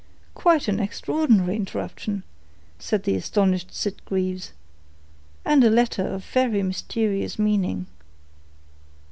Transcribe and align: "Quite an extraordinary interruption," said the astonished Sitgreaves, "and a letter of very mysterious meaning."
"Quite 0.33 0.67
an 0.67 0.79
extraordinary 0.79 1.55
interruption," 1.55 2.23
said 2.79 3.03
the 3.03 3.13
astonished 3.13 3.71
Sitgreaves, 3.71 4.51
"and 5.45 5.63
a 5.63 5.69
letter 5.69 6.07
of 6.07 6.25
very 6.25 6.63
mysterious 6.63 7.37
meaning." 7.37 7.85